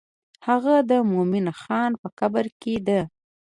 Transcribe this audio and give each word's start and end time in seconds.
هغه 0.47 0.75
د 0.89 0.91
مومن 1.11 1.45
خان 1.61 1.91
په 2.01 2.07
قبر 2.19 2.45
کې 2.61 2.75
ده. 2.87 3.01